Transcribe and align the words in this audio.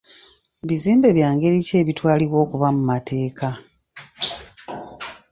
Bizimbe 0.67 1.07
bya 1.17 1.29
ngeri 1.35 1.59
ki 1.67 1.73
ebitwalibwa 1.81 2.37
okuba 2.45 2.67
mu 2.75 2.83
mateeka? 2.91 3.47